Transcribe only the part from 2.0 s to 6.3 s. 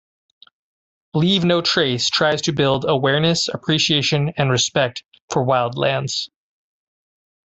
tries to build awareness, appreciation and respect for wildlands.